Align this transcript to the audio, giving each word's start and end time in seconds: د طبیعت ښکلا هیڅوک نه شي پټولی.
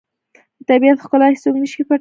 د 0.59 0.61
طبیعت 0.69 0.97
ښکلا 1.03 1.27
هیڅوک 1.31 1.55
نه 1.63 1.67
شي 1.71 1.79
پټولی. 1.83 1.89